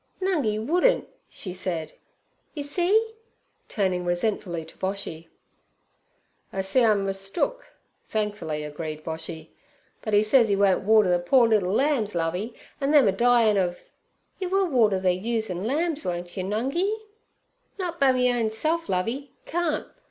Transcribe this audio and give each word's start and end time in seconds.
'Nungi 0.19 0.57
wouldn't' 0.57 1.07
she 1.29 1.53
said, 1.53 1.93
'you 2.55 2.63
see'—turning 2.63 4.03
resentfully 4.03 4.65
to 4.65 4.75
Boshy. 4.79 5.27
'I 6.51 6.61
see 6.61 6.83
I'm 6.83 7.05
mistook' 7.05 7.67
thankfully 8.03 8.63
agreed 8.63 9.03
Boshy; 9.03 9.51
'but 10.01 10.15
'e 10.15 10.23
sez 10.23 10.49
'e 10.49 10.55
won't 10.55 10.85
water 10.85 11.15
ther 11.15 11.23
poor 11.23 11.47
liddle 11.47 11.71
lambs, 11.71 12.15
Lovey, 12.15 12.55
an' 12.81 12.89
them 12.89 13.07
a 13.07 13.11
dyin' 13.11 13.59
ov—' 13.59 13.91
'Yer 14.39 14.49
will 14.49 14.65
water 14.65 14.99
ther 14.99 15.09
ewes 15.09 15.51
an' 15.51 15.65
lambs, 15.65 16.03
won't 16.03 16.35
yer, 16.35 16.41
Nungi?' 16.45 17.01
'Nut 17.77 17.99
be 17.99 18.11
me 18.11 18.33
owen 18.33 18.49
self, 18.49 18.89
Lovey—carn't. 18.89 19.87